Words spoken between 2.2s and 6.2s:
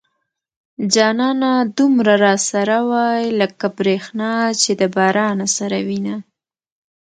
را سره واي لکه بريښنا چې د بارانه سره وينه